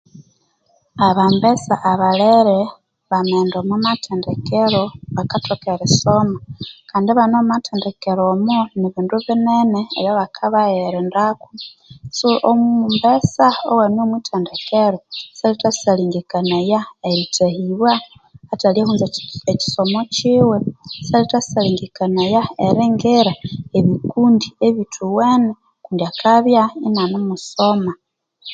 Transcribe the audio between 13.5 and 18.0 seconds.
owane omwithendekero syalithasyalengekanaya erithahibwa